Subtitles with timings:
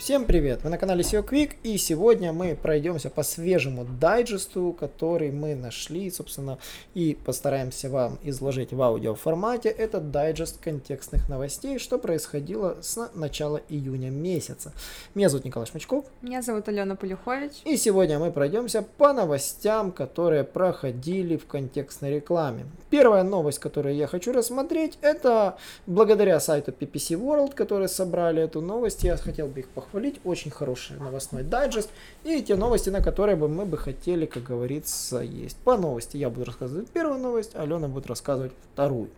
[0.00, 0.64] Всем привет!
[0.64, 6.10] Вы на канале SEO Quick и сегодня мы пройдемся по свежему дайджесту, который мы нашли,
[6.10, 6.56] собственно,
[6.94, 9.68] и постараемся вам изложить в аудио формате.
[9.68, 14.72] Это дайджест контекстных новостей, что происходило с начала июня месяца.
[15.14, 16.06] Меня зовут Николай Шмачков.
[16.22, 17.60] Меня зовут Алена Полюхович.
[17.66, 22.64] И сегодня мы пройдемся по новостям, которые проходили в контекстной рекламе.
[22.88, 29.04] Первая новость, которую я хочу рассмотреть, это благодаря сайту PPC World, которые собрали эту новость,
[29.04, 30.20] я хотел бы их похвалить похвалить.
[30.24, 31.90] Очень хороший новостной дайджест.
[32.24, 35.56] И те новости, на которые бы мы бы хотели, как говорится, есть.
[35.58, 39.08] По новости я буду рассказывать первую новость, Алена будет рассказывать вторую.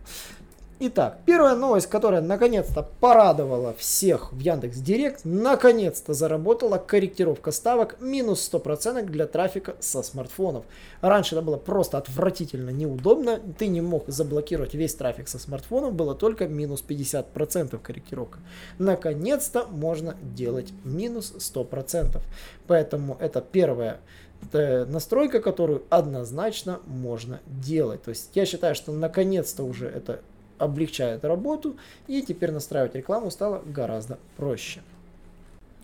[0.85, 8.51] Итак, первая новость, которая наконец-то порадовала всех в Яндекс Директ, наконец-то заработала корректировка ставок минус
[8.51, 10.65] 100% для трафика со смартфонов.
[10.99, 16.15] Раньше это было просто отвратительно неудобно, ты не мог заблокировать весь трафик со смартфонов, было
[16.15, 18.39] только минус 50% корректировка.
[18.77, 22.19] Наконец-то можно делать минус 100%.
[22.67, 24.01] Поэтому это первая
[24.41, 28.03] это настройка, которую однозначно можно делать.
[28.03, 30.19] То есть я считаю, что наконец-то уже это
[30.57, 31.75] облегчает работу,
[32.07, 34.81] и теперь настраивать рекламу стало гораздо проще.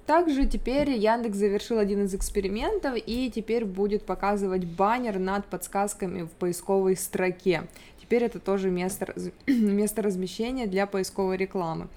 [0.06, 6.32] Также теперь Яндекс завершил один из экспериментов и теперь будет показывать баннер над подсказками в
[6.32, 7.68] поисковой строке.
[8.02, 9.14] Теперь это тоже место,
[9.48, 11.90] место размещения для поисковой рекламы.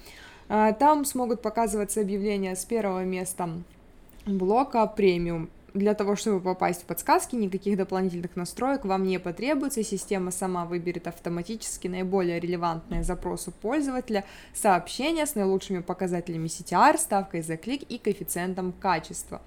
[0.51, 3.49] А, там смогут показываться объявления с первого места
[4.27, 9.83] блока премиум для того, чтобы попасть в подсказки, никаких дополнительных настроек вам не потребуется.
[9.83, 17.57] Система сама выберет автоматически наиболее релевантные запросы пользователя, сообщения с наилучшими показателями CTR, ставкой за
[17.57, 19.41] клик и коэффициентом качества.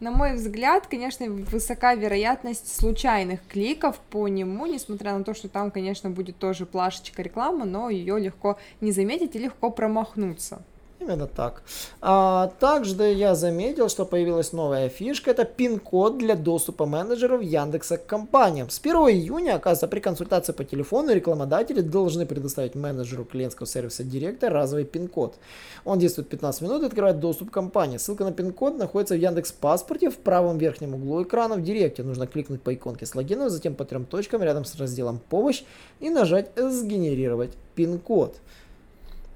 [0.00, 5.72] На мой взгляд, конечно, высока вероятность случайных кликов по нему, несмотря на то, что там,
[5.72, 10.62] конечно, будет тоже плашечка рекламы, но ее легко не заметить и легко промахнуться.
[11.00, 11.62] Именно так.
[12.00, 15.30] А, также я заметил, что появилась новая фишка.
[15.30, 18.68] Это пин-код для доступа менеджеров Яндекса к компаниям.
[18.68, 24.52] С 1 июня, оказывается, при консультации по телефону рекламодатели должны предоставить менеджеру клиентского сервиса директор
[24.52, 25.36] разовый пин-код.
[25.84, 27.98] Он действует 15 минут и открывает доступ к компании.
[27.98, 32.02] Ссылка на пин-код находится в Яндекс Паспорте в правом верхнем углу экрана в директе.
[32.02, 35.62] Нужно кликнуть по иконке с логином, затем по трем точкам рядом с разделом «Помощь»
[36.00, 38.34] и нажать «Сгенерировать пин-код».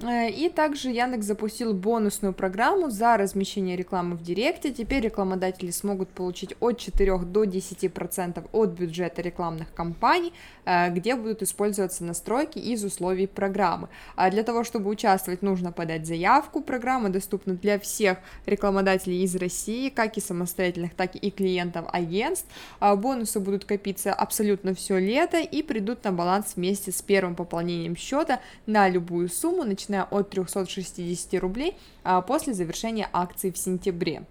[0.00, 4.72] Э, и также Яндекс запустил бонусную программу за размещение рекламы в Директе.
[4.72, 10.32] Теперь рекламодатели смогут получить от 4 до 10% от бюджета рекламных кампаний,
[10.64, 13.88] э, где будут использоваться настройки из условий программы.
[14.16, 16.62] А для того, чтобы участвовать, нужно подать заявку.
[16.62, 22.48] Программа доступна для всех рекламодателей из России, как и самостоятельных, так и клиентов агентств.
[22.80, 27.96] А бонусы будут копиться абсолютно все лето и придут на баланс вместе с первым пополнением
[27.96, 34.24] счета на любую сумму, начиная начиная от 360 рублей а после завершения акции в сентябре.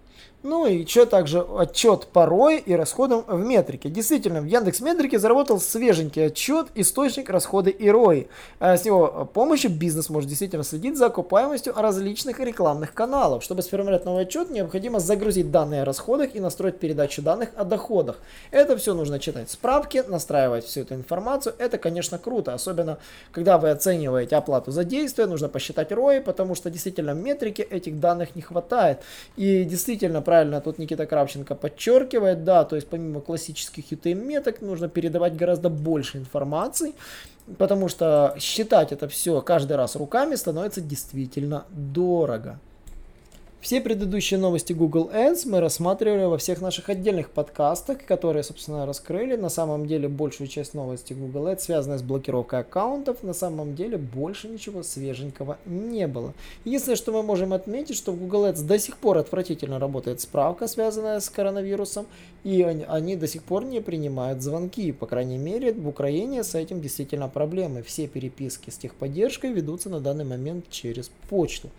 [0.44, 3.90] Ну и еще также отчет по ROI и расходам в метрике.
[3.90, 8.28] Действительно, в Яндекс Метрике заработал свеженький отчет источник расходы и ROI.
[8.60, 13.44] А с его помощью бизнес может действительно следить за окупаемостью различных рекламных каналов.
[13.44, 18.18] Чтобы сформировать новый отчет, необходимо загрузить данные о расходах и настроить передачу данных о доходах.
[18.50, 21.54] Это все нужно читать справки, настраивать всю эту информацию.
[21.60, 22.98] Это, конечно, круто, особенно
[23.32, 28.00] когда вы оцениваете оплату за действие, нужно посчитать ROI, потому что действительно в метрике этих
[28.00, 29.02] данных не хватает.
[29.36, 35.36] И действительно, правильно тут Никита Кравченко подчеркивает, да, то есть помимо классических UTM-меток нужно передавать
[35.36, 36.94] гораздо больше информации,
[37.58, 42.60] потому что считать это все каждый раз руками становится действительно дорого.
[43.62, 49.36] Все предыдущие новости Google Ads мы рассматривали во всех наших отдельных подкастах, которые, собственно, раскрыли.
[49.36, 53.22] На самом деле, большую часть новостей Google Ads связана с блокировкой аккаунтов.
[53.22, 56.34] На самом деле, больше ничего свеженького не было.
[56.66, 60.68] Единственное, что мы можем отметить, что в Google Ads до сих пор отвратительно работает справка,
[60.68, 62.08] связанная с коронавирусом,
[62.44, 64.92] и они, они до сих пор не принимают звонки.
[64.92, 67.84] По крайней мере, в Украине с этим действительно проблемы.
[67.84, 71.70] Все переписки с техподдержкой ведутся на данный момент через почту.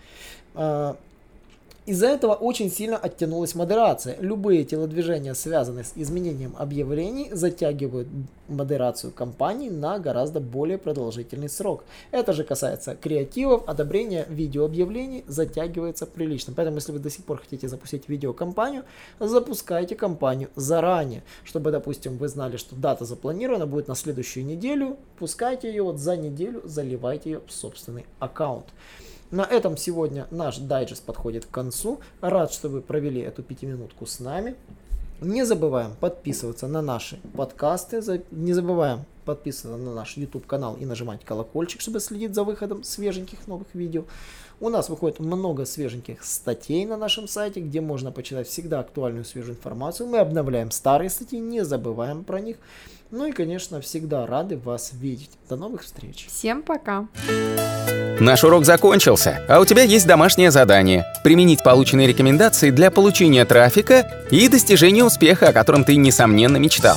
[1.85, 4.17] Из-за этого очень сильно оттянулась модерация.
[4.21, 8.07] Любые телодвижения, связанные с изменением объявлений, затягивают
[8.47, 11.85] модерацию компаний на гораздо более продолжительный срок.
[12.13, 16.53] Это же касается креативов, одобрения видеообъявлений затягивается прилично.
[16.55, 18.85] Поэтому, если вы до сих пор хотите запустить видеокомпанию,
[19.19, 25.67] запускайте компанию заранее, чтобы, допустим, вы знали, что дата запланирована будет на следующую неделю, пускайте
[25.67, 28.67] ее вот за неделю, заливайте ее в собственный аккаунт.
[29.33, 32.01] На этом сегодня наш дайджест подходит к концу.
[32.21, 34.57] Рад, что вы провели эту пятиминутку с нами.
[35.23, 41.25] Не забываем подписываться на наши подкасты, не забываем подписываться на наш YouTube канал и нажимать
[41.25, 44.05] колокольчик, чтобы следить за выходом свеженьких новых видео.
[44.61, 49.57] У нас выходит много свеженьких статей на нашем сайте, где можно почитать всегда актуальную свежую
[49.57, 50.09] информацию.
[50.09, 52.59] Мы обновляем старые статьи, не забываем про них.
[53.11, 55.31] Ну и, конечно, всегда рады вас видеть.
[55.49, 56.29] До новых встреч.
[56.29, 57.09] Всем пока.
[58.21, 64.27] Наш урок закончился, а у тебя есть домашнее задание– применить полученные рекомендации для получения трафика
[64.31, 66.97] и достижения успеха, о котором ты, несомненно, мечтал.